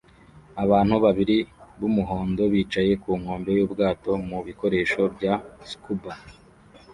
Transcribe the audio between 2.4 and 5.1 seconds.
bicaye ku nkombe y'ubwato mu bikoresho